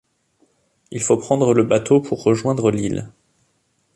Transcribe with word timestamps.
Il 0.89 0.99
faut 0.99 1.15
prend 1.17 1.53
le 1.53 1.63
bateau 1.63 2.01
pour 2.01 2.23
rejoindre 2.23 2.71
l'île. 2.71 3.11